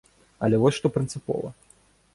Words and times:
Але 0.47 0.59
вось 0.63 0.79
што 0.79 0.93
прынцыпова. 0.97 1.49